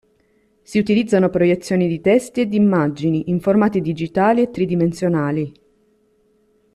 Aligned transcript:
Si 0.63 0.79
utilizzano 0.79 1.29
proiezioni 1.29 1.87
di 1.87 2.01
testi 2.01 2.41
e 2.41 2.47
di 2.47 2.55
immagini, 2.55 3.29
in 3.29 3.39
formati 3.39 3.81
digitali 3.81 4.41
e 4.41 4.49
tridimensionali. 4.49 5.53